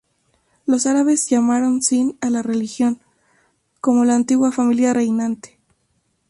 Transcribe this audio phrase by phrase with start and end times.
[0.65, 2.99] Los árabes llamaron Cin a la región,
[3.81, 5.59] como la antigua familia reinante.